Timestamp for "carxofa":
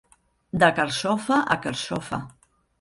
0.79-1.39, 1.69-2.23